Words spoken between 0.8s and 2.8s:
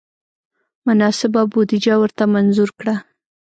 مناسبه بودجه ورته منظور